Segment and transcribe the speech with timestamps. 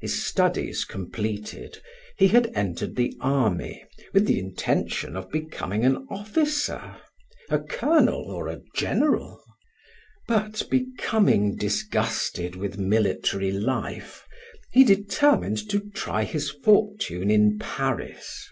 [0.00, 1.82] His studies completed,
[2.16, 6.96] he had entered the army with the intention of becoming an officer,
[7.50, 9.44] a colonel, or a general.
[10.26, 14.24] But becoming disgusted with military life,
[14.72, 18.48] he determined to try his fortune in Paris.